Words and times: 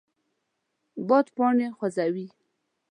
باد 1.07 1.27
پاڼې 1.35 1.67
خوځوي 1.77 2.27